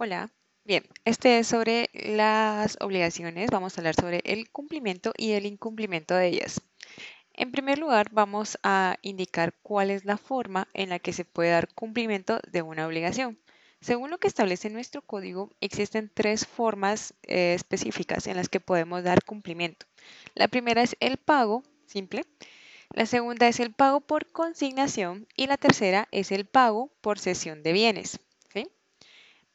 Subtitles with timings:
[0.00, 0.30] Hola,
[0.62, 3.50] bien, este es sobre las obligaciones.
[3.50, 6.60] Vamos a hablar sobre el cumplimiento y el incumplimiento de ellas.
[7.34, 11.50] En primer lugar, vamos a indicar cuál es la forma en la que se puede
[11.50, 13.40] dar cumplimiento de una obligación.
[13.80, 19.02] Según lo que establece nuestro código, existen tres formas eh, específicas en las que podemos
[19.02, 19.86] dar cumplimiento.
[20.36, 22.24] La primera es el pago simple,
[22.94, 27.64] la segunda es el pago por consignación y la tercera es el pago por cesión
[27.64, 28.20] de bienes.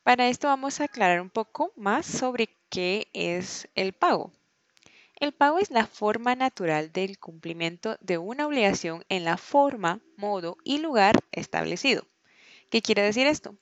[0.03, 4.33] Para esto vamos a aclarar un poco más sobre qué es el pago.
[5.15, 10.57] El pago es la forma natural del cumplimiento de una obligación en la forma, modo
[10.63, 12.05] y lugar establecido.
[12.69, 13.55] ¿Qué quiere decir esto?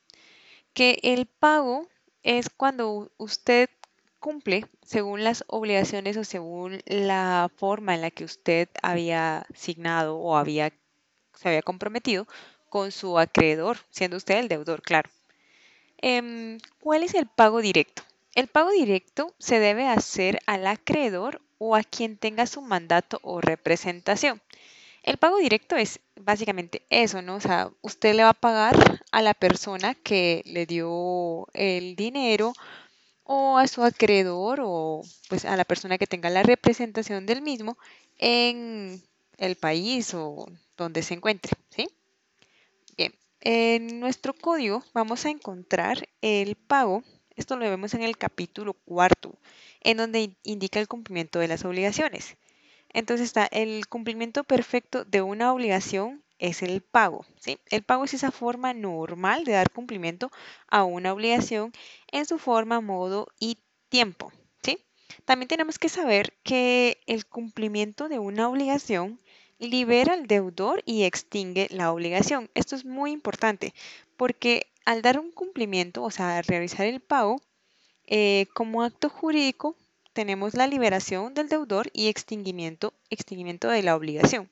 [0.73, 1.87] Que el pago
[2.23, 3.69] es cuando usted
[4.19, 10.37] cumple según las obligaciones o según la forma en la que usted había asignado o
[10.37, 10.73] había,
[11.35, 12.27] se había comprometido
[12.69, 15.09] con su acreedor, siendo usted el deudor, claro.
[16.01, 18.03] Em, ¿Cuál es el pago directo?
[18.35, 23.41] El pago directo se debe hacer al acreedor o a quien tenga su mandato o
[23.41, 24.41] representación.
[25.03, 27.35] El pago directo es básicamente eso, ¿no?
[27.35, 32.53] O sea, usted le va a pagar a la persona que le dio el dinero
[33.25, 37.77] o a su acreedor o pues a la persona que tenga la representación del mismo
[38.19, 39.01] en
[39.37, 41.89] el país o donde se encuentre, ¿sí?
[43.41, 47.03] En nuestro código vamos a encontrar el pago,
[47.35, 49.35] esto lo vemos en el capítulo cuarto,
[49.81, 52.37] en donde indica el cumplimiento de las obligaciones.
[52.93, 57.25] Entonces está el cumplimiento perfecto de una obligación es el pago.
[57.69, 60.31] El pago es esa forma normal de dar cumplimiento
[60.67, 61.71] a una obligación
[62.11, 63.57] en su forma, modo y
[63.89, 64.31] tiempo.
[65.25, 69.19] También tenemos que saber que el cumplimiento de una obligación
[69.61, 72.49] libera al deudor y extingue la obligación.
[72.55, 73.73] Esto es muy importante
[74.17, 77.41] porque al dar un cumplimiento, o sea, realizar el pago,
[78.07, 79.77] eh, como acto jurídico
[80.13, 84.49] tenemos la liberación del deudor y extinguimiento, extinguimiento de la obligación.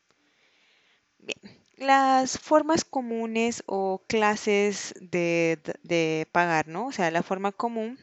[1.17, 6.87] Bien, las formas comunes o clases de, de pagar, ¿no?
[6.87, 7.99] O sea, la forma común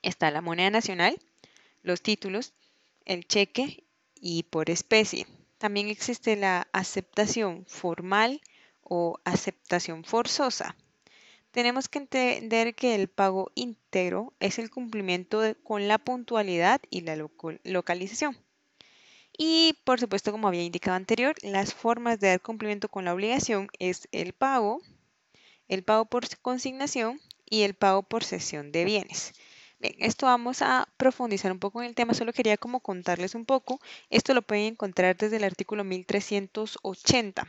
[0.00, 1.18] está la moneda nacional,
[1.82, 2.54] los títulos,
[3.04, 5.26] el cheque y por especie.
[5.62, 8.40] También existe la aceptación formal
[8.82, 10.74] o aceptación forzosa.
[11.52, 17.14] Tenemos que entender que el pago íntegro es el cumplimiento con la puntualidad y la
[17.62, 18.36] localización.
[19.38, 23.68] Y por supuesto, como había indicado anterior, las formas de dar cumplimiento con la obligación
[23.78, 24.80] es el pago,
[25.68, 29.32] el pago por consignación y el pago por cesión de bienes.
[29.82, 33.44] Bien, esto vamos a profundizar un poco en el tema, solo quería como contarles un
[33.44, 33.80] poco.
[34.10, 37.48] Esto lo pueden encontrar desde el artículo 1380.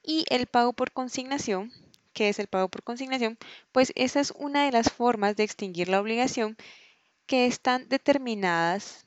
[0.00, 1.72] Y el pago por consignación,
[2.12, 3.36] ¿qué es el pago por consignación?
[3.72, 6.56] Pues esa es una de las formas de extinguir la obligación
[7.26, 9.04] que están determinadas,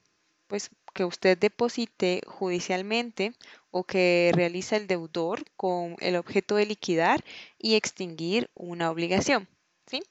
[0.47, 3.35] pues que usted deposite judicialmente
[3.71, 7.23] o que realiza el deudor con el objeto de liquidar
[7.57, 9.47] y extinguir una obligación.
[9.87, 10.03] ¿sí?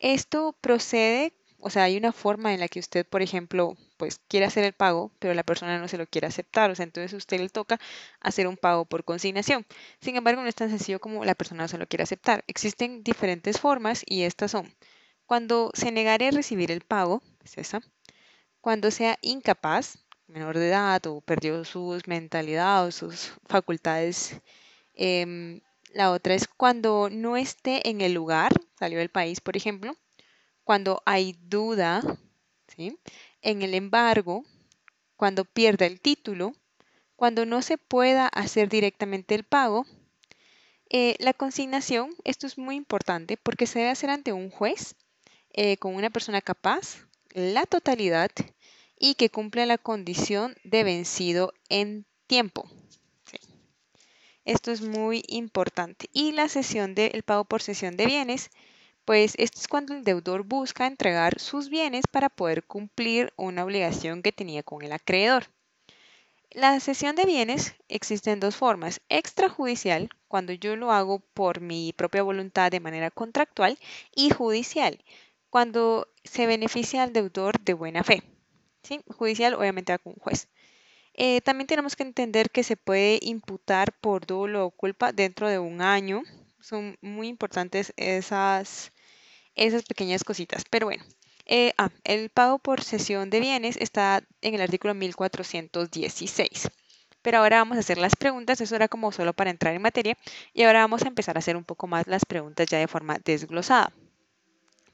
[0.00, 4.46] Esto procede o sea, hay una forma en la que usted, por ejemplo, pues quiere
[4.46, 6.70] hacer el pago, pero la persona no se lo quiere aceptar.
[6.70, 7.80] O sea, entonces usted le toca
[8.20, 9.66] hacer un pago por consignación.
[10.00, 12.44] Sin embargo, no es tan sencillo como la persona no se lo quiere aceptar.
[12.46, 14.74] Existen diferentes formas y estas son
[15.26, 17.80] cuando se negare a recibir el pago, es esa.
[18.60, 24.40] Cuando sea incapaz, menor de edad o perdió su mentalidad o sus facultades.
[24.94, 25.60] Em,
[25.92, 29.96] la otra es cuando no esté en el lugar, salió del país, por ejemplo
[30.66, 32.02] cuando hay duda,
[32.76, 34.44] en el embargo,
[35.16, 36.54] cuando pierda el título,
[37.14, 39.86] cuando no se pueda hacer directamente el pago.
[40.90, 44.96] Eh, la consignación, esto es muy importante porque se debe hacer ante un juez
[45.52, 48.32] eh, con una persona capaz, la totalidad
[48.98, 52.68] y que cumple la condición de vencido en tiempo.
[54.44, 56.10] Esto es muy importante.
[56.12, 58.50] Y la sesión del pago por sesión de bienes
[59.06, 64.20] pues esto es cuando el deudor busca entregar sus bienes para poder cumplir una obligación
[64.20, 65.46] que tenía con el acreedor.
[66.50, 69.00] La cesión de bienes existe en dos formas.
[69.08, 73.78] Extrajudicial, cuando yo lo hago por mi propia voluntad de manera contractual,
[74.12, 74.98] y judicial,
[75.50, 78.24] cuando se beneficia al deudor de buena fe.
[79.06, 80.48] Judicial obviamente con un juez.
[81.14, 85.60] Eh, también tenemos que entender que se puede imputar por dolo o culpa dentro de
[85.60, 86.22] un año.
[86.60, 88.92] Son muy importantes esas
[89.56, 90.64] esas pequeñas cositas.
[90.70, 91.04] Pero bueno,
[91.46, 96.70] eh, ah, el pago por cesión de bienes está en el artículo 1416.
[97.22, 100.16] Pero ahora vamos a hacer las preguntas, eso era como solo para entrar en materia,
[100.54, 103.18] y ahora vamos a empezar a hacer un poco más las preguntas ya de forma
[103.24, 103.92] desglosada.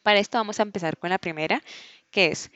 [0.03, 1.62] Para esto vamos a empezar con la primera,
[2.11, 2.50] que es,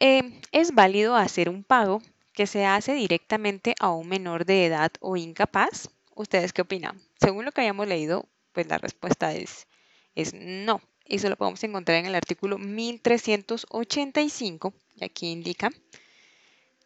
[0.00, 2.02] eh, ¿es válido hacer un pago
[2.32, 5.90] que se hace directamente a un menor de edad o incapaz?
[6.14, 7.00] ¿Ustedes qué opinan?
[7.20, 9.66] Según lo que hayamos leído, pues la respuesta es,
[10.14, 10.80] es no.
[11.12, 15.70] Eso lo podemos encontrar en el artículo 1385, y aquí indica,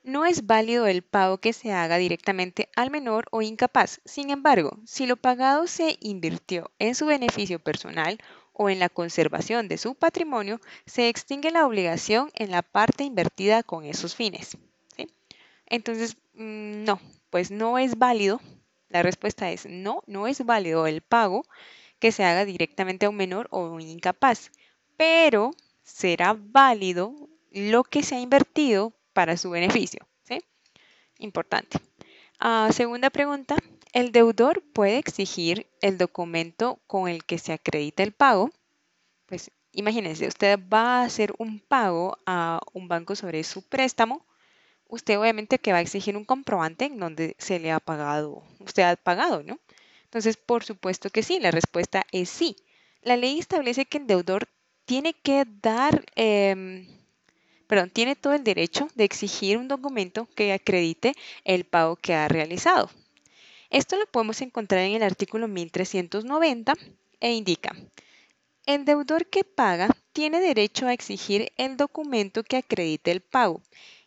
[0.03, 4.01] no es válido el pago que se haga directamente al menor o incapaz.
[4.05, 8.19] Sin embargo, si lo pagado se invirtió en su beneficio personal
[8.53, 13.63] o en la conservación de su patrimonio, se extingue la obligación en la parte invertida
[13.63, 14.59] con esos fines.
[15.67, 16.99] Entonces, mm, no,
[17.31, 18.41] pues no es válido.
[18.89, 21.45] La respuesta es no, no es válido el pago
[21.99, 24.51] que se haga directamente a un menor o un incapaz,
[24.97, 25.53] pero
[25.83, 27.15] será válido
[27.51, 30.07] lo que se ha invertido para su beneficio.
[30.25, 30.41] ¿sí?
[31.19, 31.79] Importante.
[32.39, 33.57] Ah, segunda pregunta,
[33.93, 38.51] ¿el deudor puede exigir el documento con el que se acredita el pago?
[39.27, 44.27] Pues imagínense, usted va a hacer un pago a un banco sobre su préstamo.
[44.89, 48.83] Usted obviamente que va a exigir un comprobante en donde se le ha pagado, usted
[48.83, 49.59] ha pagado, ¿no?
[50.17, 52.57] Entonces, por supuesto que sí, la respuesta es sí.
[53.03, 54.49] La ley establece que el deudor
[54.87, 56.87] tiene que dar em,
[57.67, 61.13] perdón, tiene todo el derecho de exigir un documento que acredite
[61.45, 62.89] el pago que ha realizado.
[63.69, 66.73] Esto lo podemos encontrar en el artículo 1390
[67.21, 67.77] e indica,
[68.65, 73.61] el deudor que paga tiene derecho a exigir el documento que acredite el pago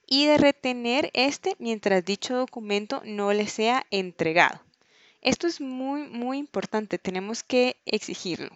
[0.08, 4.68] y de retener este mientras dicho documento no le sea entregado.
[5.22, 8.50] Esto es muy, muy importante, tenemos que exigirlo.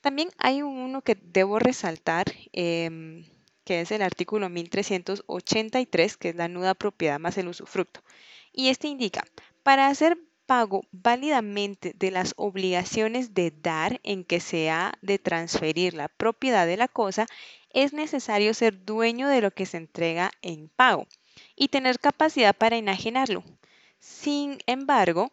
[0.00, 2.26] También hay uno que debo resaltar.
[2.52, 3.24] Em,
[3.70, 8.02] que es el artículo 1383, que es la nuda propiedad más el usufructo.
[8.52, 9.22] Y este indica,
[9.62, 15.94] para hacer pago válidamente de las obligaciones de dar en que se ha de transferir
[15.94, 17.26] la propiedad de la cosa,
[17.72, 21.06] es necesario ser dueño de lo que se entrega en pago
[21.54, 23.44] y tener capacidad para enajenarlo.
[24.00, 25.30] Sin embargo,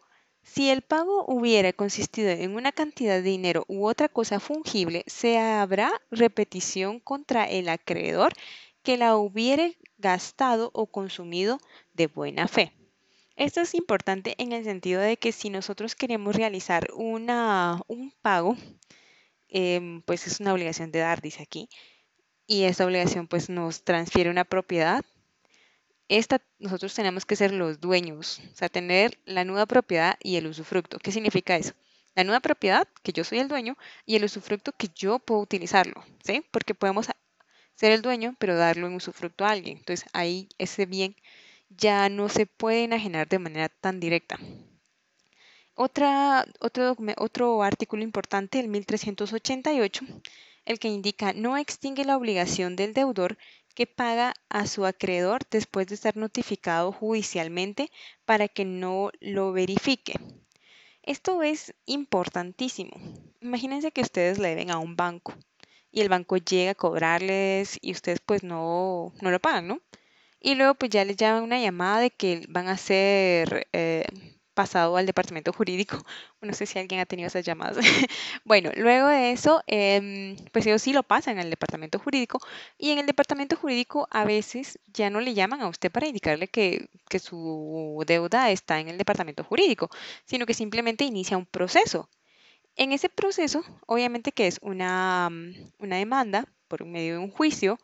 [0.52, 5.38] si el pago hubiera consistido en una cantidad de dinero u otra cosa fungible, se
[5.38, 8.32] habrá repetición contra el acreedor
[8.82, 11.58] que la hubiere gastado o consumido
[11.92, 12.72] de buena fe.
[13.36, 18.56] Esto es importante en el sentido de que si nosotros queremos realizar una, un pago,
[19.48, 21.68] em, pues es una obligación de dar, dice aquí,
[22.46, 25.04] y esta obligación pues nos transfiere una propiedad,
[26.08, 30.46] esta, nosotros tenemos que ser los dueños, o sea, tener la nuda propiedad y el
[30.46, 30.98] usufructo.
[30.98, 31.74] ¿Qué significa eso?
[32.14, 33.76] La nuda propiedad, que yo soy el dueño,
[34.06, 36.42] y el usufructo, que yo puedo utilizarlo, ¿sí?
[36.50, 37.08] Porque podemos
[37.74, 39.78] ser el dueño, pero darlo en usufructo a alguien.
[39.78, 41.14] Entonces, ahí ese bien
[41.68, 44.38] ya no se puede enajenar de manera tan directa.
[45.74, 50.04] Otra, otro, otro artículo importante, el 1388,
[50.64, 53.38] el que indica no extingue la obligación del deudor
[53.78, 57.92] que paga a su acreedor después de estar notificado judicialmente
[58.24, 60.14] para que no lo verifique.
[61.04, 62.90] Esto es importantísimo.
[63.40, 65.32] Imagínense que ustedes le deben a un banco
[65.92, 69.80] y el banco llega a cobrarles y ustedes pues no, no lo pagan, ¿no?
[70.40, 73.68] Y luego pues ya les llaman una llamada de que van a ser
[74.58, 75.96] pasado al departamento jurídico.
[76.40, 77.78] No sé si alguien ha tenido esas llamadas.
[78.44, 82.40] bueno, luego de eso, em, pues ellos sí lo pasan al departamento jurídico
[82.78, 86.48] y en el departamento jurídico a veces ya no le llaman a usted para indicarle
[86.48, 89.90] que, que su deuda está en el departamento jurídico,
[90.24, 92.08] sino que simplemente inicia un proceso.
[92.76, 95.28] En ese proceso, obviamente que es una,
[95.78, 97.78] una demanda por medio de un juicio,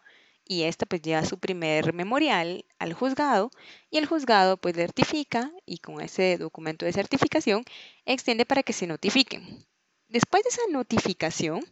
[0.47, 3.51] y esta pues lleva su primer memorial al juzgado
[3.91, 7.65] y el juzgado pues certifica y con ese documento de certificación
[8.05, 9.67] extiende para que se notifiquen.
[10.09, 11.65] Después de esa notificación,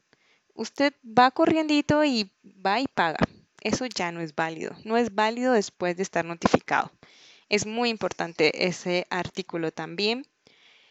[0.55, 3.19] usted va corriendo y va y paga.
[3.61, 4.75] Eso ya no es válido.
[4.85, 6.91] No es válido después de estar notificado.
[7.49, 10.27] Es muy importante ese artículo también.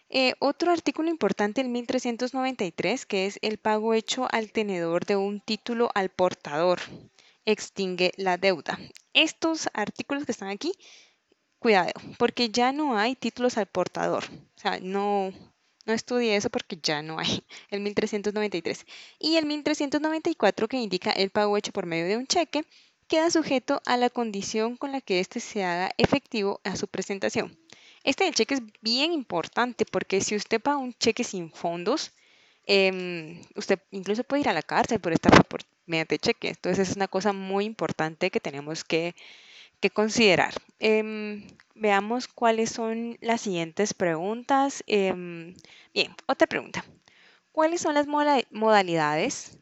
[0.10, 5.42] Eh, otro artículo importante, el 1393, que es el pago hecho al tenedor de un
[5.42, 6.80] título al portador
[7.46, 8.80] extingue la deuda.
[9.14, 10.74] Estos artículos que están aquí,
[11.60, 14.24] cuidado, porque ya no hay títulos al portador.
[14.56, 15.32] O sea, no,
[15.86, 17.44] no estudie eso porque ya no hay.
[17.70, 18.86] El 1393.
[19.20, 22.66] Y el 1394 que indica el pago hecho por medio de un cheque
[23.08, 27.58] queda sujeto a la condición con la que éste se haga efectivo a su presentación.
[28.04, 32.14] Este cheque es bien importante porque si usted paga un cheque sin fondos,
[32.65, 36.50] em, usted incluso puede ir a la cárcel por estar por, mediante cheque.
[36.50, 39.15] Entonces es una cosa muy importante que tenemos que,
[39.94, 40.53] considerar.
[40.80, 44.84] Em, veamos cuáles son las siguientes preguntas.
[44.88, 45.56] Em,
[45.94, 46.86] bien, otra pregunta.
[47.51, 49.58] ¿Cuáles son las modalidades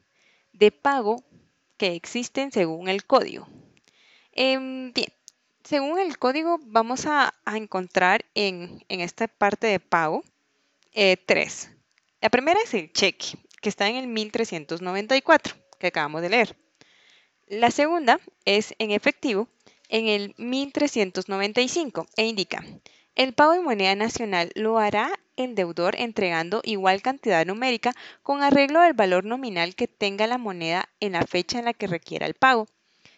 [0.59, 1.23] de pago
[1.79, 3.47] que existen según el código.
[4.35, 4.93] Bien,
[5.63, 10.23] según el código vamos a, encontrar en, esta parte de pago
[10.93, 11.71] eh, tres.
[12.21, 16.57] La primera es el cheque, que está en el 1394, que acabamos de leer.
[17.47, 19.47] La segunda es en efectivo,
[19.87, 22.63] en el 1395, e indica,
[23.15, 28.81] el pago en moneda nacional lo hará el deudor entregando igual cantidad numérica con arreglo
[28.81, 32.33] del valor nominal que tenga la moneda en la fecha en la que requiera el
[32.33, 32.67] pago,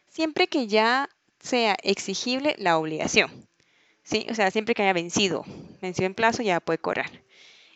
[0.08, 3.48] siempre que ya sea exigible la obligación.
[4.04, 4.26] ¿Sí?
[4.30, 5.44] O sea, siempre que haya vencido,
[5.82, 7.12] vencido en plazo, ya puede cobrar.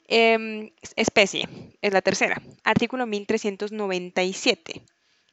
[0.07, 1.47] Em, especie,
[1.81, 4.83] es la tercera, artículo 1397,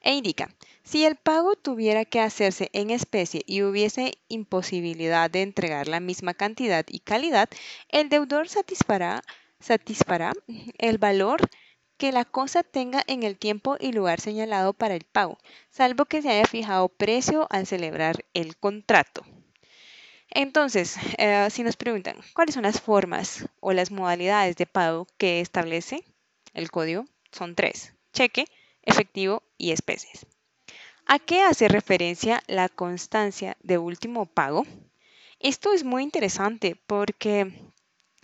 [0.01, 5.89] e indica, si el pago tuviera que hacerse en especie y hubiese imposibilidad de entregar
[5.89, 7.51] la misma cantidad y calidad,
[7.89, 9.23] el deudor satisfará,
[9.61, 10.33] satisfará
[10.79, 11.49] el valor
[11.99, 15.39] que la cosa tenga en el tiempo y lugar señalado para el pago,
[15.71, 19.23] salvo que se haya fijado precio al celebrar el contrato.
[20.35, 25.41] Entonces, eh, si nos preguntan cuáles son las formas o las modalidades de pago que
[25.41, 26.05] establece
[26.55, 28.47] el código, son tres, cheque,
[28.83, 30.27] efectivo y especies.
[31.07, 34.65] ¿A qué hace referencia la constancia de último pago?
[35.39, 37.53] Esto es muy interesante porque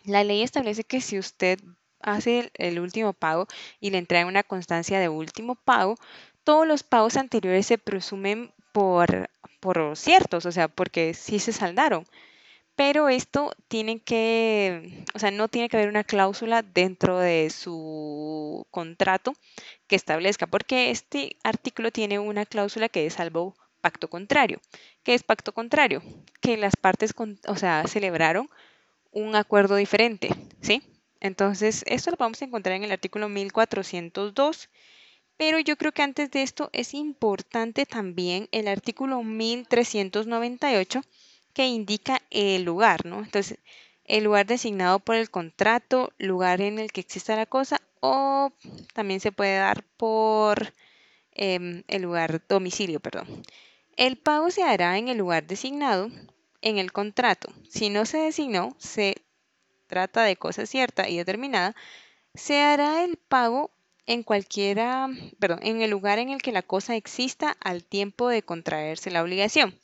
[0.04, 1.58] la ley establece que si usted
[2.00, 3.46] hace el, último pago
[3.80, 5.96] y le entrega una constancia de último pago,
[6.44, 9.28] todos los pagos anteriores se presumen por,
[9.94, 12.06] ciertos, o sea, porque sí se saldaron.
[12.76, 18.66] Pero esto tiene que, o sea, no tiene que haber una cláusula dentro de su
[18.70, 19.34] contrato
[19.88, 24.60] que establezca, porque este artículo tiene una cláusula que es salvo pacto contrario.
[25.02, 26.02] ¿Qué es pacto contrario?
[26.40, 27.14] Que las partes,
[27.46, 28.48] o sea, celebraron
[29.12, 30.82] un acuerdo diferente, ¿sí?
[31.20, 34.68] Entonces, esto lo vamos a encontrar en el artículo 1402,
[35.38, 41.00] pero yo creo que antes de esto es importante también el artículo 1398
[41.54, 43.20] que indica el lugar, ¿no?
[43.20, 43.58] Entonces,
[44.04, 48.52] el lugar designado por el contrato, lugar en el que exista la cosa, o
[48.94, 50.72] también se puede dar por
[51.32, 53.42] em, el lugar domicilio, perdón.
[53.96, 56.10] El pago se hará en el lugar designado
[56.62, 57.52] en el contrato.
[57.68, 59.16] Si no se designó, se
[59.86, 61.76] trata de cosa cierta y determinada,
[62.34, 63.70] se hará el pago
[64.08, 68.42] en cualquiera, perdón, en el lugar en el que la cosa exista al tiempo de
[68.42, 69.78] contraerse la obligación.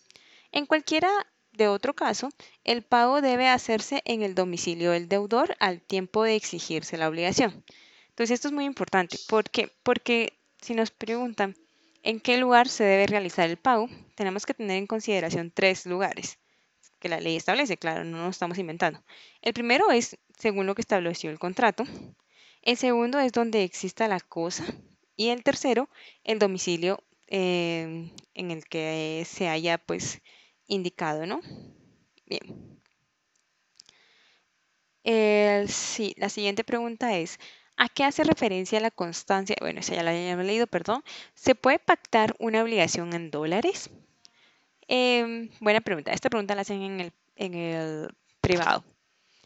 [0.51, 1.11] En cualquiera
[1.53, 2.31] de otro caso,
[2.65, 7.63] el pago debe hacerse en el domicilio del deudor al tiempo de exigirse la obligación.
[8.09, 9.19] Entonces, esto es muy importante.
[9.29, 9.71] ¿Por qué?
[9.83, 11.55] Porque si nos preguntan
[12.03, 16.39] en qué lugar se debe realizar el pago, tenemos que tener en consideración tres lugares
[16.99, 19.05] que la ley establece, claro, no nos estamos inventando.
[19.43, 21.85] El primero es según lo que estableció el contrato.
[22.65, 24.65] El segundo es donde exista la cosa.
[25.17, 25.91] Y el tercero,
[26.25, 30.23] el domicilio eh, en el que se haya pues
[30.67, 31.41] indicado, ¿no?
[32.27, 32.81] Bien.
[35.69, 37.39] sí, la siguiente pregunta es,
[37.77, 39.57] ¿a qué hace referencia la constancia?
[39.61, 41.05] Bueno, esa ya la había leído, perdón.
[41.35, 43.91] ¿Se puede pactar una obligación en dólares?
[44.89, 46.13] Em, buena pregunta.
[46.13, 48.85] Esta pregunta la hacen en el, en el privado.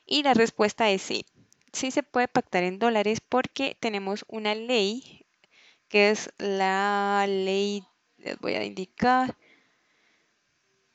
[0.07, 1.27] Y la respuesta es sí.
[1.73, 5.27] Sí se puede pactar en dólares porque tenemos una ley
[5.89, 7.83] que es la ley,
[8.19, 9.37] les voy a indicar,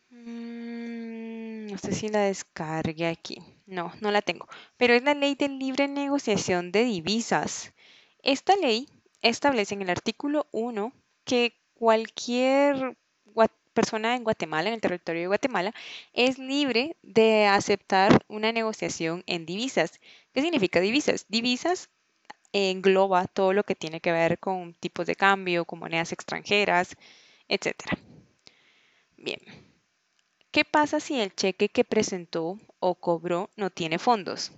[0.10, 5.36] mm, no sé si la descargué aquí, no, no la tengo, pero es la ley
[5.36, 7.74] de libre negociación de divisas.
[8.22, 8.88] Esta ley
[9.22, 10.94] establece en el artículo 1
[11.26, 12.98] que cualquier
[13.74, 15.74] persona en Guatemala, en el territorio de Guatemala,
[16.14, 20.00] es libre de aceptar una negociación en divisas.
[20.34, 21.26] ¿Qué significa divisas?
[21.28, 21.90] Divisas
[22.54, 26.96] engloba todo lo que tiene que ver con tipos de cambio, con monedas extranjeras,
[27.50, 27.74] etc.
[29.18, 29.40] Bien.
[30.52, 34.52] ¿Qué pasa si el cheque que presentó o cobró no tiene fondos?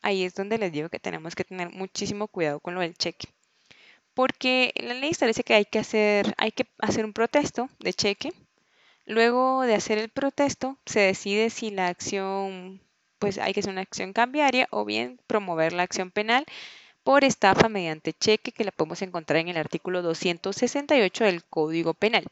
[0.00, 3.28] Ahí es donde les digo que tenemos que tener muchísimo cuidado con lo del cheque.
[4.14, 8.32] Porque la ley establece que hay que hacer, hay que hacer un protesto de cheque
[9.06, 12.80] Luego de hacer el protesto, se decide si la acción,
[13.18, 16.46] pues hay que hacer una acción cambiaria o bien promover la acción penal
[17.02, 22.26] por estafa mediante cheque que la podemos encontrar en el artículo 268 del Código Penal.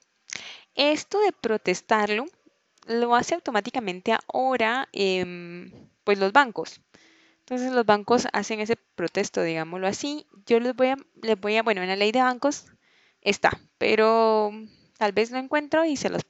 [0.74, 2.24] Esto de protestarlo
[2.86, 5.70] lo hace automáticamente ahora em,
[6.04, 6.80] pues los bancos.
[7.40, 10.26] Entonces los bancos hacen ese protesto, digámoslo así.
[10.46, 12.66] Yo les voy a, les voy a, bueno, en la ley de bancos
[13.20, 14.52] está, pero
[14.96, 16.22] tal vez lo encuentro y se los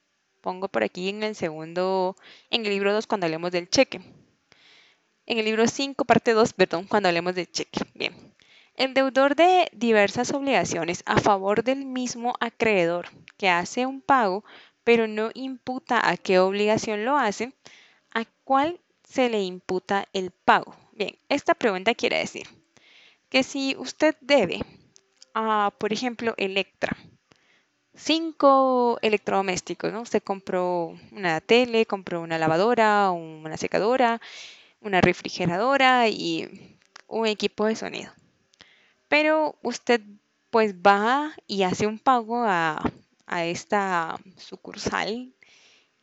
[0.42, 2.16] pongo por aquí en el segundo,
[2.50, 4.02] en el libro 2 cuando hablemos del cheque.
[5.24, 7.80] En el libro 5, parte 2, perdón, cuando hablemos del cheque.
[7.94, 8.12] Bien.
[8.74, 14.44] El deudor de diversas obligaciones a favor del mismo acreedor que hace un pago,
[14.82, 17.52] pero no imputa a qué obligación lo hace,
[18.12, 20.74] ¿a cuál se le imputa el pago?
[20.92, 22.48] Bien, esta pregunta quiere decir
[23.28, 24.60] que si usted debe
[25.34, 26.96] a, por ejemplo, Electra,
[27.94, 30.02] cinco electrodomésticos, ¿no?
[30.02, 34.20] Usted compró una tele, compró una lavadora, una secadora,
[34.80, 38.12] una refrigeradora y un equipo de sonido.
[39.08, 40.00] Pero usted
[40.50, 42.82] pues va y hace un pago a,
[43.26, 45.32] a esta sucursal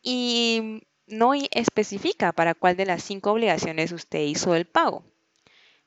[0.02, 5.04] y no especifica para cuál de las cinco obligaciones usted hizo el pago.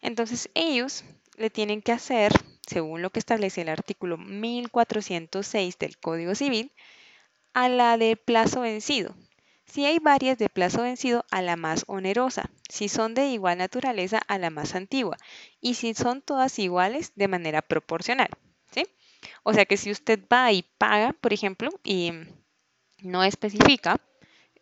[0.01, 1.05] Entonces ellos
[1.43, 2.33] le tienen que hacer,
[2.67, 6.73] según lo que establece el artículo 1406 del Código Civil,
[7.53, 9.15] a la de plazo vencido.
[9.67, 12.51] Si hay varias de plazo vencido, a la más onerosa.
[12.69, 15.17] Si son de igual naturaleza, a la más antigua.
[15.61, 18.29] Y si son todas iguales, de manera proporcional.
[18.71, 18.87] ¿sí?
[19.43, 22.13] O sea que si usted va y paga, por ejemplo, y
[23.01, 24.01] no especifica,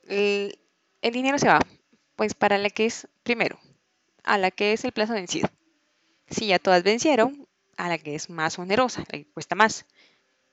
[0.06, 0.58] el,
[1.02, 1.60] dinero se va,
[2.16, 3.58] pues para la que es primero,
[4.24, 5.48] a la que es el plazo vencido.
[6.30, 7.46] Si ya todas vencieron,
[7.76, 9.86] a la que es más onerosa, la que cuesta más.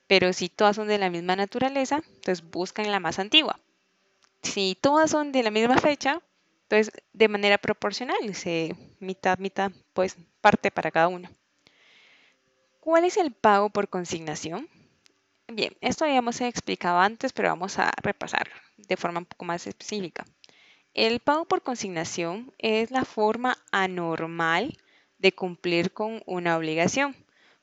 [0.07, 3.59] Pero si todas son de la misma naturaleza, entonces buscan la más antigua.
[4.41, 6.21] Si todas son de la misma fecha,
[6.63, 11.29] entonces de manera proporcional, se mitad, mitad, pues parte para cada uno.
[12.79, 14.69] ¿Cuál es el pago por consignación?
[15.49, 20.25] Bien, esto habíamos explicado antes, pero vamos a repasar de forma un poco más específica.
[20.93, 24.77] El pago por consignación es la forma anormal
[25.19, 27.15] de cumplir con una obligación.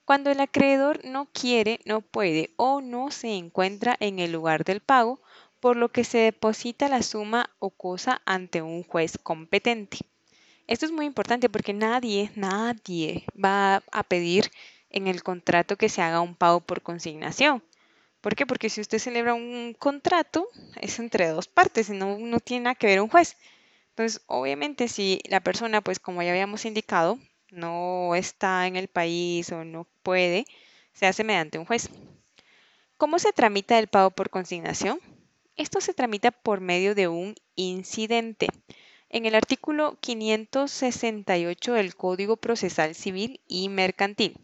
[0.04, 4.80] Cuando el acreedor no quiere, no puede o no se encuentra en el lugar del
[4.80, 5.20] pago,
[5.61, 9.99] por lo que se deposita la suma o cosa ante un juez competente.
[10.66, 14.50] Esto es muy importante porque nadie, nadie va a pedir
[14.90, 17.62] en el contrato que se haga un pago por consignación.
[18.20, 18.46] ¿Por qué?
[18.46, 20.49] Porque si usted celebra un contrato,
[20.80, 23.37] es entre dos partes, no, no tiene nada que ver un juez.
[23.90, 27.18] Entonces, obviamente, si la persona, pues como ya habíamos indicado,
[27.50, 30.44] no está en el país o no puede,
[30.92, 31.88] se hace mediante un juez.
[32.96, 35.00] ¿Cómo se tramita el pago por consignación?
[35.57, 38.48] Esto se tramita por medio de un incidente.
[39.09, 44.37] En el artículo 568 del Código Procesal Civil y Mercantil.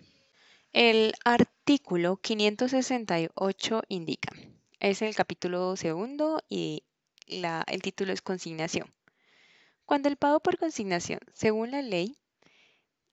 [0.73, 4.33] El artículo 568 indica,
[4.79, 6.85] es el capítulo segundo y
[7.27, 8.93] el título es consignación.
[9.85, 12.17] Cuando el pago por consignación, según la ley,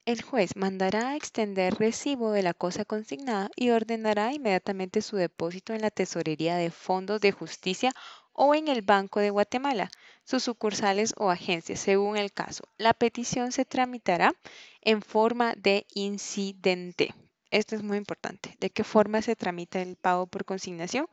[0.08, 5.74] el juez mandará a extender recibo de la cosa consignada y ordenará inmediatamente su depósito
[5.74, 7.92] en la Tesorería de Fondos de Justicia
[8.32, 9.92] o en el Banco de Guatemala,
[10.24, 12.64] sus sucursales o agencias, según el caso.
[12.78, 14.34] La petición se tramitará
[14.80, 17.14] en forma de incidente.
[17.52, 18.56] Esto es muy importante.
[18.62, 21.08] ¿De qué forma se tramita el pago por consignación?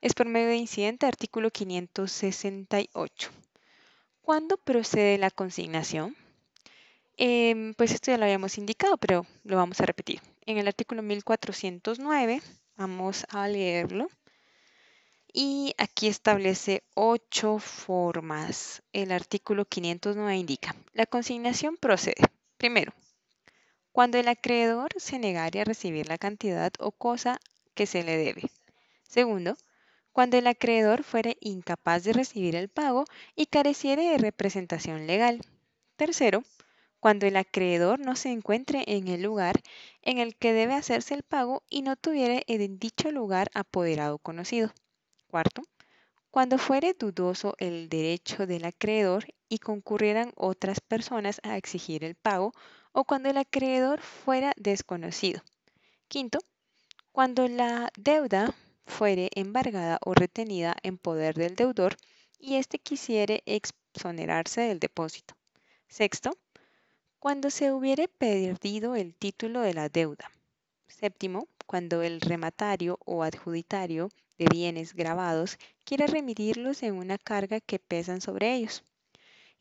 [0.00, 3.30] Es por medio de incidente, artículo 568.
[4.20, 6.16] ¿Cuándo procede la consignación?
[7.24, 10.20] Em, pues esto ya lo habíamos indicado, pero lo vamos a repetir.
[10.44, 12.42] En el artículo 1409,
[12.74, 14.08] vamos a leerlo.
[15.32, 18.82] Y aquí establece ocho formas.
[18.92, 22.24] El artículo 509 indica, la consignación procede.
[22.56, 22.92] Primero,
[23.92, 27.38] cuando el acreedor se negare a recibir la cantidad o cosa
[27.74, 28.50] que se le debe.
[29.04, 29.56] Segundo,
[30.10, 33.04] cuando el acreedor fuere incapaz de recibir el pago
[33.36, 35.40] y careciere de representación legal.
[35.94, 36.42] Tercero,
[37.02, 39.60] cuando el acreedor no se encuentre en el lugar
[40.02, 44.72] en el que debe hacerse el pago y no tuviere en dicho lugar apoderado conocido.
[45.26, 45.62] Cuarto,
[46.30, 52.52] cuando fuere dudoso el derecho del acreedor y concurrieran otras personas a exigir el pago
[52.92, 55.42] o cuando el acreedor fuera desconocido.
[56.06, 56.38] Quinto,
[57.10, 58.54] cuando la deuda
[58.86, 61.96] fuere embargada o retenida en poder del deudor
[62.38, 65.34] y éste quisiere exonerarse del depósito.
[65.88, 66.38] Sexto,
[67.22, 70.32] cuando se hubiere perdido el título de la deuda.
[70.88, 74.08] Séptimo, cuando el rematario o adjuditario
[74.38, 78.82] de bienes grabados quiera remitirlos en una carga que pesan sobre ellos.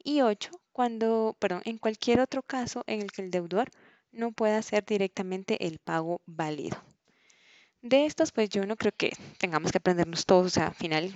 [0.04, 3.69] Y ocho, cuando, perdón, en cualquier otro caso en el que el deudor
[4.12, 6.84] no pueda hacer directamente el pago válido.
[7.84, 11.13] De estos, pues yo no creo que tengamos que aprendernos todos, o sea, al final,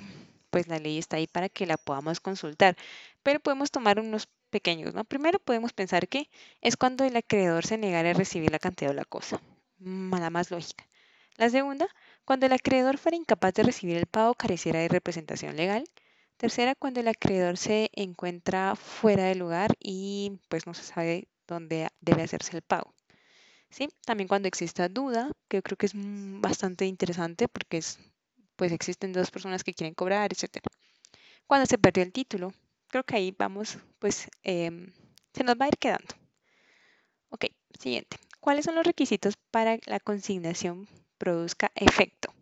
[0.51, 2.77] pues la ley está ahí para que la podamos consultar,
[3.23, 4.93] pero podemos tomar unos pequeños.
[5.09, 6.29] Primero podemos pensar que
[6.61, 9.41] es cuando el acreedor se negara a recibir la cantidad de la cosa.
[9.79, 10.87] Nada más lógica.
[11.35, 11.87] La segunda,
[12.23, 15.83] cuando el acreedor fuera incapaz de recibir el pago careciera de representación legal.
[16.37, 21.89] Tercera, cuando el acreedor se encuentra fuera del lugar y pues no se sabe dónde
[21.99, 22.93] debe hacerse el pago.
[23.69, 23.89] ¿sí?
[24.05, 27.99] También cuando exista duda, que yo creo que es bastante interesante porque es,
[28.55, 30.63] pues existen dos personas que quieren cobrar, etc.
[31.45, 32.53] Cuando se perdió el título,
[32.95, 34.89] creo que ahí vamos, pues em,
[35.33, 36.15] se nos va a ir quedando.
[37.27, 38.15] Ok, siguiente.
[38.39, 42.33] ¿Cuáles son los requisitos para la consignación produzca efecto?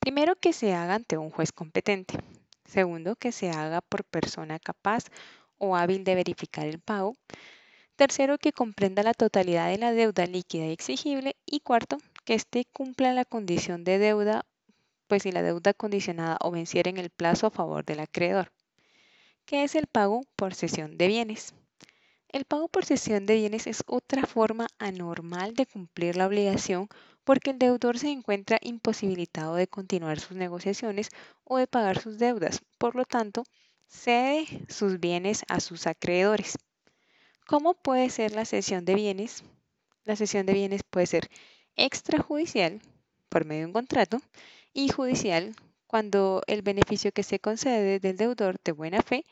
[0.00, 2.18] Primero, que se haga ante un juez competente.
[2.64, 5.04] Segundo, que se haga por persona capaz
[5.58, 7.14] o hábil de verificar el pago.
[7.94, 11.36] Tercero, que comprenda la totalidad de la deuda líquida y exigible.
[11.46, 14.44] Y cuarto, que éste cumpla la condición de deuda,
[15.06, 18.50] pues si la deuda condicionada o venciera en el plazo a favor del acreedor.
[19.50, 21.54] ¿Qué es el pago por cesión de bienes?
[22.28, 26.88] El pago por cesión de bienes es otra forma anormal de cumplir la obligación
[27.24, 31.08] porque el deudor se encuentra imposibilitado de continuar sus negociaciones
[31.42, 32.62] o de pagar sus deudas.
[32.78, 33.42] Por lo tanto,
[33.88, 36.56] cede sus bienes a sus acreedores.
[37.44, 39.42] ¿Cómo puede ser la cesión de bienes?
[40.04, 41.28] La cesión de bienes puede ser
[41.74, 42.80] extrajudicial
[43.28, 44.20] por medio de un contrato
[44.72, 45.56] y judicial
[45.90, 49.24] cuando el beneficio que se concede del deudor de buena fe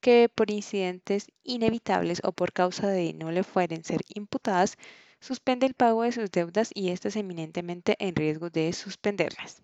[0.00, 4.76] que por incidentes inevitables o por causa de no le fueren ser imputadas,
[5.18, 9.60] suspende el pago de sus deudas y es eminentemente en riesgo de suspenderlas.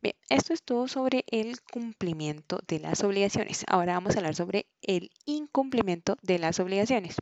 [0.00, 3.66] Bien, esto es todo sobre el cumplimiento de las obligaciones.
[3.68, 7.16] Ahora vamos a hablar sobre el incumplimiento de las obligaciones.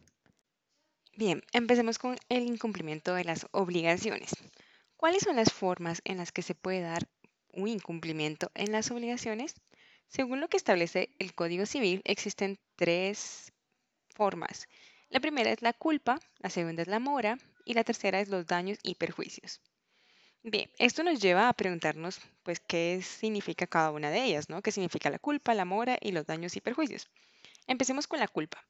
[1.17, 4.31] Bien, empecemos con el incumplimiento de las obligaciones.
[4.97, 7.09] ¿Cuáles son las formas en las que se puede dar
[7.57, 9.55] incumplimiento en las obligaciones?
[10.09, 13.53] Según lo que establece el Código Civil, existen tres
[14.11, 14.69] formas.
[15.09, 18.47] La primera es la culpa, la segunda es la mora y la tercera es los
[18.47, 19.61] daños y perjuicios.
[20.43, 24.63] Bien, esto nos lleva a preguntarnos, pues, qué significa cada una de ellas, ¿no?
[24.63, 27.09] ¿Qué significa la culpa, la mora y los daños y perjuicios?
[27.67, 28.65] Empecemos con la culpa.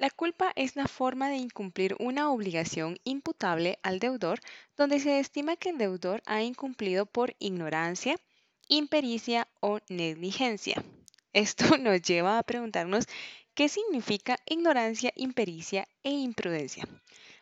[0.00, 4.40] La culpa es la forma de incumplir una obligación imputable al deudor
[4.74, 8.16] donde se estima que el deudor ha incumplido por ignorancia,
[8.66, 10.82] impericia o negligencia.
[11.34, 13.08] Esto nos lleva a preguntarnos
[13.52, 16.88] qué significa ignorancia, impericia e imprudencia.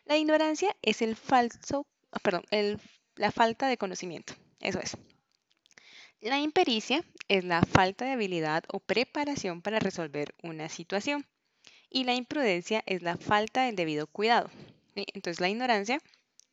[0.03, 1.87] La ignorancia es el falso,
[2.51, 2.77] el
[3.15, 4.33] la falta de conocimiento.
[4.59, 4.97] Eso es.
[6.19, 11.25] La impericia es la falta de habilidad o preparación para resolver una situación.
[11.89, 14.49] Y la imprudencia es la falta del debido cuidado.
[14.95, 15.99] Entonces la ignorancia,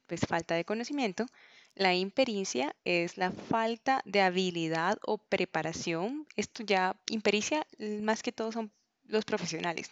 [0.07, 1.27] pues falta de conocimiento.
[1.75, 6.27] La impericia es la falta de habilidad o preparación.
[6.37, 8.73] Esto ya, impericia más que todo son
[9.05, 9.91] los profesionales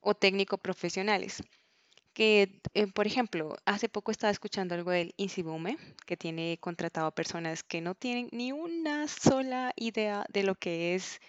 [0.00, 1.42] o técnico profesionales
[2.12, 7.14] que, eh, por ejemplo, hace poco estaba escuchando algo del INSIBUME, que tiene contratado a
[7.14, 11.20] personas que no tienen ni una sola idea de lo que es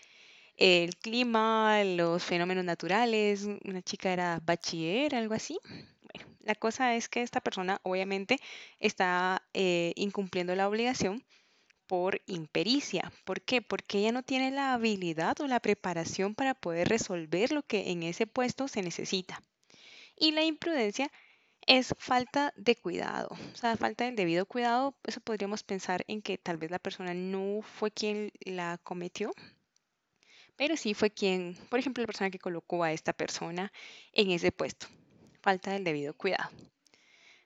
[0.58, 3.48] el clima, los fenómenos naturales.
[3.66, 5.60] Una chica era bachiller, algo así.
[6.42, 8.40] La cosa es que esta persona obviamente
[8.80, 11.24] está eh, incumpliendo la obligación
[11.88, 13.12] por impericia.
[13.26, 13.62] ¿Por qué?
[13.62, 18.04] Porque ella no tiene la habilidad o la preparación para poder resolver lo que en
[18.04, 19.42] ese puesto se necesita.
[20.16, 21.12] Y la imprudencia
[21.68, 24.96] es falta de cuidado, o sea, falta del debido cuidado.
[25.06, 29.34] Eso podríamos pensar en que tal vez la persona no fue quien la cometió,
[30.62, 33.74] pero sí fue quien, por ejemplo, la persona que colocó a esta persona
[34.14, 34.86] en ese puesto.
[35.42, 36.52] Falta del debido cuidado.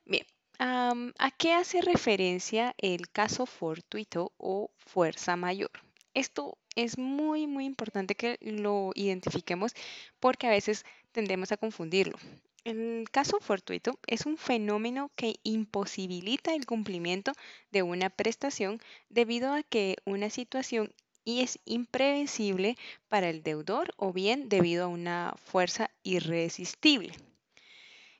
[0.04, 0.25] Bien,
[0.60, 5.71] ¿a qué hace referencia el caso fortuito o fuerza mayor?
[6.13, 9.71] Esto es muy, muy importante que lo identifiquemos
[10.19, 12.17] porque a veces tendemos a confundirlo.
[12.65, 17.32] El caso fortuito es un fenómeno que imposibilita el cumplimiento
[17.71, 20.91] de una prestación debido a que una situación
[21.26, 22.78] es imprevisible
[23.10, 27.14] para el deudor o bien debido a una fuerza irresistible.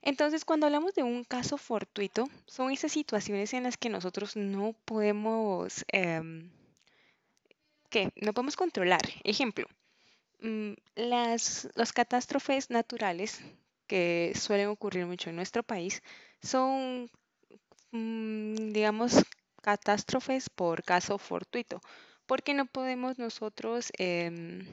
[0.02, 4.74] Entonces, cuando hablamos de un caso fortuito, son esas situaciones en las que nosotros no
[4.86, 6.52] podemos, em,
[7.90, 8.12] ¿qué?
[8.16, 9.02] No podemos controlar.
[9.24, 9.68] Ejemplo,
[10.42, 13.42] mm, las, las catástrofes naturales
[13.88, 16.02] que suelen ocurrir mucho en nuestro país
[16.42, 17.10] son,
[17.92, 19.24] mm, digamos,
[19.62, 21.82] catástrofes por caso fortuito,
[22.26, 24.66] porque no podemos nosotros, em,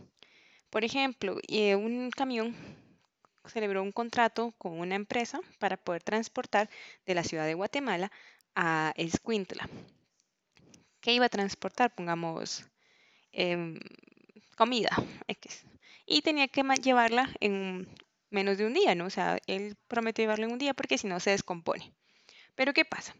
[0.70, 2.54] por ejemplo, eh, un camión
[3.46, 6.70] celebró un contrato con una empresa para poder transportar
[7.06, 8.10] de la ciudad de Guatemala
[8.54, 9.68] a Escuintla.
[11.00, 11.94] ¿Qué iba a transportar?
[11.94, 12.64] Pongamos
[13.32, 13.78] em,
[14.56, 14.90] comida
[15.26, 15.64] X.
[16.06, 17.88] Y tenía que llevarla en
[18.30, 19.06] menos de un día, ¿no?
[19.06, 21.92] O sea, él prometió llevarlo en un día porque si no se descompone.
[22.54, 23.14] Pero ¿qué pasa?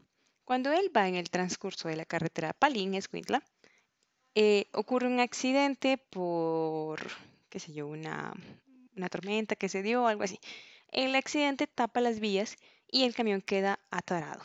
[0.45, 3.43] Cuando él va en el transcurso de la carretera Palín, Escuintla,
[4.35, 7.01] eh, ocurre un accidente por,
[7.49, 8.33] qué sé yo, una,
[8.97, 10.39] una tormenta que se dio, algo así.
[10.89, 12.57] El accidente tapa las vías
[12.91, 14.43] y el camión queda atorado,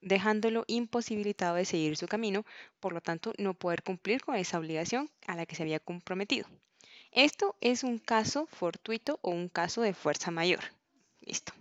[0.00, 2.44] dejándolo imposibilitado de seguir su camino,
[2.78, 6.46] por lo tanto no poder cumplir con esa obligación a la que se había comprometido.
[7.12, 10.60] Esto es un caso fortuito o un caso de fuerza mayor.
[11.20, 11.52] Listo.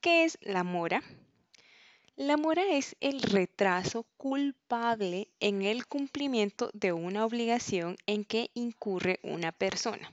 [0.00, 1.02] ¿Qué es la mora?
[2.16, 9.18] La mora es el retraso culpable en el cumplimiento de una obligación en que incurre
[9.24, 10.12] una persona.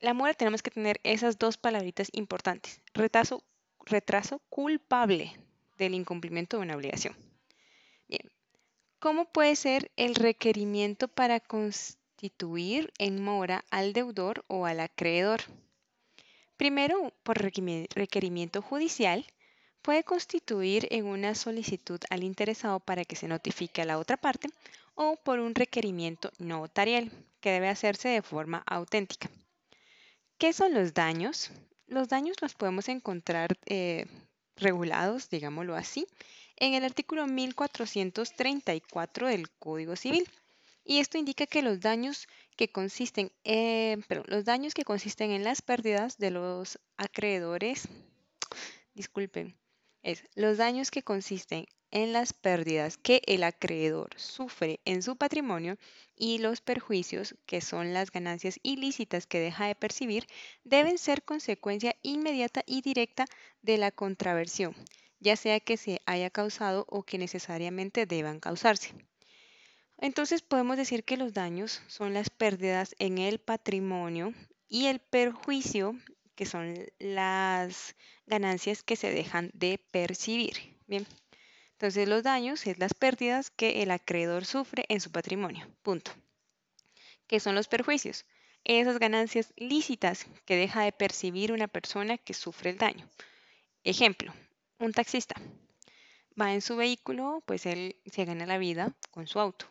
[0.00, 2.80] La mora tenemos que tener esas dos palabritas importantes.
[2.92, 3.44] Retraso,
[3.84, 5.38] retraso culpable
[5.78, 7.14] del incumplimiento de una obligación.
[8.08, 8.28] Bien,
[8.98, 15.40] ¿cómo puede ser el requerimiento para constituir en mora al deudor o al acreedor?
[16.56, 19.24] Primero, por requerimiento judicial
[19.86, 24.48] puede constituir en una solicitud al interesado para que se notifique a la otra parte
[24.96, 29.30] o por un requerimiento notarial que debe hacerse de forma auténtica.
[30.38, 31.52] ¿Qué son los daños?
[31.86, 34.06] Los daños los podemos encontrar eh,
[34.56, 36.08] regulados, digámoslo así,
[36.56, 40.28] en el artículo 1434 del Código Civil.
[40.82, 45.62] Y esto indica que los daños que consisten, en, los daños que consisten en las
[45.62, 47.88] pérdidas de los acreedores,
[48.92, 49.56] disculpen,
[50.06, 55.78] es los daños que consisten en las pérdidas que el acreedor sufre en su patrimonio
[56.14, 60.26] y los perjuicios, que son las ganancias ilícitas que deja de percibir,
[60.62, 63.24] deben ser consecuencia inmediata y directa
[63.62, 64.76] de la contraversión,
[65.18, 68.94] ya sea que se haya causado o que necesariamente deban causarse.
[69.98, 74.34] Entonces podemos decir que los daños son las pérdidas en el patrimonio
[74.68, 75.96] y el perjuicio
[76.36, 77.96] que son las
[78.26, 80.76] ganancias que se dejan de percibir.
[80.86, 81.06] Bien,
[81.72, 85.66] entonces los daños es las pérdidas que el acreedor sufre en su patrimonio.
[85.82, 86.12] Punto.
[87.26, 88.24] ¿Qué son los perjuicios?
[88.62, 93.08] Esas ganancias lícitas que deja de percibir una persona que sufre el daño.
[93.82, 94.32] Ejemplo,
[94.78, 95.34] un taxista
[96.40, 99.66] va en su vehículo, pues él se gana la vida con su auto.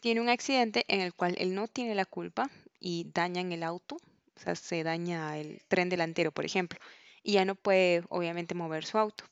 [0.00, 3.98] Tiene un accidente en el cual él no tiene la culpa y dañan el auto,
[4.40, 6.78] sea, se daña el tren delantero, por ejemplo,
[7.22, 9.24] y ya no puede, obviamente, mover su auto.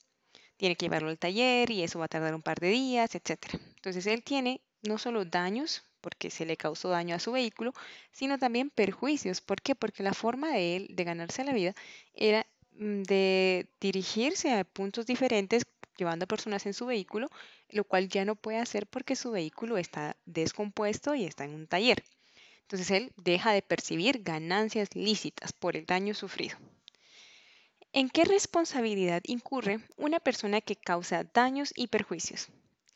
[0.57, 3.38] Tiene que llevarlo al taller y eso va a tardar un par de días, etc.
[3.77, 7.73] Entonces, él tiene no solo daños, porque se le causó daño a su vehículo,
[8.12, 9.40] sino también perjuicios.
[9.40, 9.75] ¿Por qué?
[9.75, 11.75] Porque la forma de él de ganarse la vida
[12.14, 15.64] era mm, de dirigirse a puntos diferentes
[15.97, 17.29] llevando personas en su vehículo,
[17.71, 21.66] lo cual ya no puede hacer porque su vehículo está descompuesto y está en un
[21.66, 22.05] taller.
[22.68, 26.59] Entonces él deja de percibir ganancias lícitas por el daño sufrido.
[27.94, 32.48] ¿En qué responsabilidad incurre una persona que causa daños y perjuicios?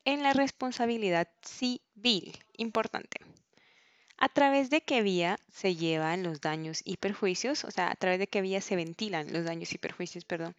[0.05, 3.17] En la responsabilidad civil, importante.
[4.19, 7.65] ¿A través de qué vía se llevan los daños y perjuicios?
[7.65, 10.27] O sea, ¿a través de qué vía se ventilan los daños y perjuicios?
[10.27, 10.55] Perdón.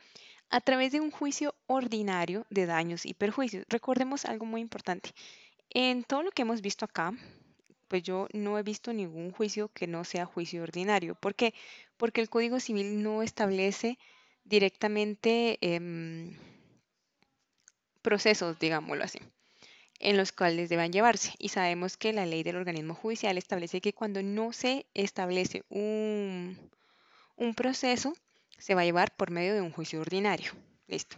[0.49, 3.63] A través de un juicio ordinario de daños y perjuicios.
[3.69, 5.11] Recordemos algo muy importante.
[5.69, 7.13] En todo lo que hemos visto acá,
[7.93, 11.13] pues yo no he visto ningún juicio que no sea juicio ordinario.
[11.13, 11.53] ¿Por qué?
[11.95, 13.99] Porque el Código Civil no establece
[14.45, 16.35] directamente em,
[18.01, 19.19] procesos, digámoslo así,
[19.99, 21.35] en los cuales deban llevarse.
[21.37, 26.57] Y sabemos que la ley del organismo judicial establece que cuando no se establece un,
[27.55, 28.17] proceso,
[28.57, 30.51] se va a llevar por medio de un juicio ordinario.
[30.87, 31.17] Listo.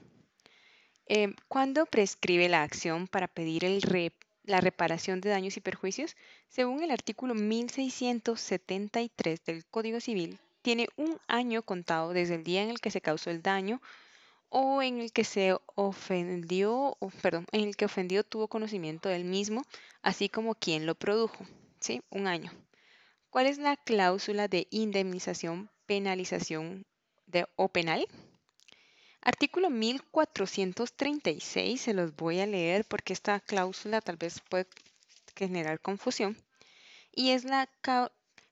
[1.05, 4.13] Em, ¿Cuándo prescribe la acción para pedir el rep
[4.45, 6.15] la reparación de daños y perjuicios,
[6.47, 12.69] según el artículo 1673 del Código Civil, tiene un año contado desde el día en
[12.69, 13.81] el que se causó el daño
[14.49, 19.25] o en el que se ofendió, o, perdón, en el que ofendido tuvo conocimiento del
[19.25, 19.63] mismo,
[20.01, 21.45] así como quien lo produjo,
[21.79, 22.01] ¿sí?
[22.09, 22.51] Un año.
[23.29, 26.85] ¿Cuál es la cláusula de indemnización, penalización
[27.27, 28.07] de, o penal?
[29.25, 34.67] Artículo 1436, se los voy a leer porque esta cláusula tal vez puede
[35.35, 36.37] generar confusión.
[37.11, 37.67] Y es la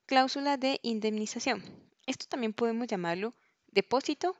[0.08, 1.64] cláusula de indemnización.
[2.08, 3.36] Esto también podemos llamarlo
[3.68, 4.36] depósito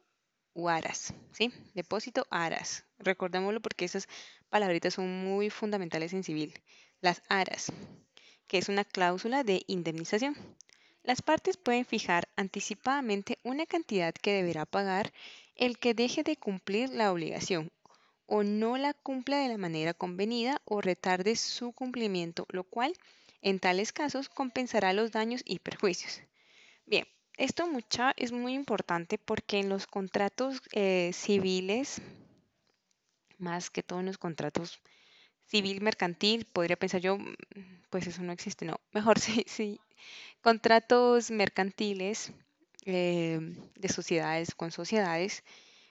[0.54, 1.54] o aras, ¿sí?
[1.76, 2.84] Depósito aras.
[2.98, 4.08] Recordémoslo porque esas
[4.50, 6.60] palabritas son muy fundamentales en civil.
[7.00, 7.72] Las aras,
[8.48, 10.36] que es una cláusula de indemnización.
[11.04, 15.14] Las partes pueden fijar anticipadamente una cantidad que deberá pagar
[15.56, 17.72] el que deje de cumplir la obligación
[18.26, 22.94] o no la cumpla de la manera convenida o retarde su cumplimiento, lo cual
[23.42, 26.22] en tales casos compensará los daños y perjuicios.
[26.86, 27.06] Bien,
[27.38, 32.02] esto mucha es muy importante porque en los contratos eh, civiles,
[33.38, 34.82] más que todo en los contratos
[35.46, 37.36] civil mercantil, podría pensar yo, mm,
[37.90, 39.80] pues eso no existe, no, mejor sí, sí,
[40.42, 42.32] contratos mercantiles
[42.86, 43.40] eh,
[43.76, 45.44] de sociedades con sociedades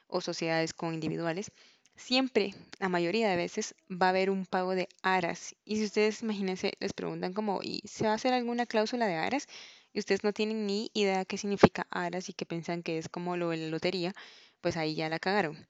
[0.09, 1.53] o sociedades con individuales,
[1.97, 5.55] siempre, la mayoría de veces, va a haber un pago de aras.
[5.65, 9.15] Y si ustedes, imagínense, les preguntan como, ¿y se va a hacer alguna cláusula de
[9.17, 9.47] aras?
[9.93, 13.37] Y ustedes no tienen ni idea qué significa aras y que piensan que es como
[13.37, 14.15] lo de la lotería,
[14.61, 15.67] pues ahí ya la cagaron.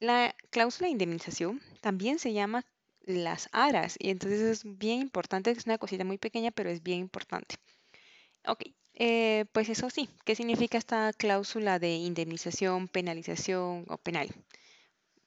[0.00, 2.66] La cláusula de indemnización también se llama
[3.02, 7.00] las aras y entonces es bien importante, es una cosita muy pequeña, pero es bien
[7.00, 7.56] importante.
[8.46, 8.62] Ok,
[9.02, 14.28] eh, pues eso sí, ¿qué significa esta cláusula de indemnización, penalización o penal?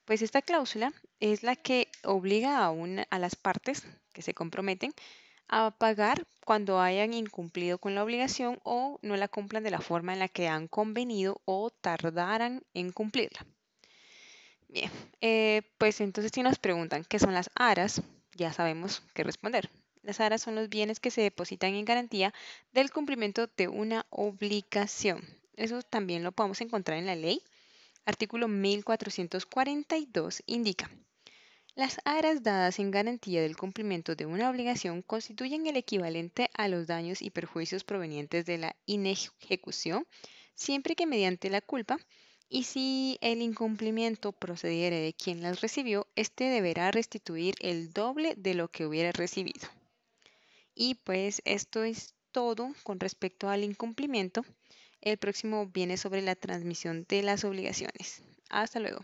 [0.06, 3.84] Pues esta cláusula es la que obliga a, las partes
[4.14, 4.94] que se comprometen
[5.48, 10.14] a pagar cuando hayan incumplido con la obligación o no la cumplan de la forma
[10.14, 13.44] en la que han convenido o tardaran en cumplirla.
[14.68, 18.04] Bien, eh, pues entonces si nos preguntan qué son las aras,
[18.36, 19.68] ya sabemos qué responder.
[20.04, 22.34] Las aras son los bienes que se depositan en garantía
[22.72, 25.24] del cumplimiento de una obligación.
[25.56, 27.42] Eso también lo podemos encontrar en la ley
[28.06, 30.92] Artículo 1442 indica,
[31.74, 36.86] las aras dadas en garantía del cumplimiento de una obligación constituyen el equivalente a los
[36.86, 40.06] daños y perjuicios provenientes de la inejecución,
[40.54, 41.98] siempre que mediante la culpa,
[42.50, 48.54] y si el incumplimiento procediere de quien las recibió, éste deberá restituir el doble de
[48.54, 49.70] lo que hubiera recibido.
[50.76, 54.44] Y pues esto es todo con respecto al incumplimiento.
[55.02, 58.22] El próximo viene sobre la transmisión de las obligaciones.
[58.50, 59.04] Hasta luego.